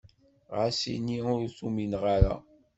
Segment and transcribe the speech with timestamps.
[0.57, 2.35] Ɣas ini ur t-umineɣ ara.